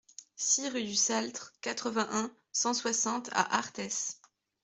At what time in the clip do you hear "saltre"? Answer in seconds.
0.95-1.53